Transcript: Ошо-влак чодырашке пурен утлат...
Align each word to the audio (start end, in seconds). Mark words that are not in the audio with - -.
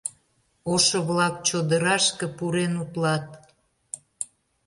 Ошо-влак 0.73 1.35
чодырашке 1.47 2.27
пурен 2.37 2.73
утлат... 2.83 3.27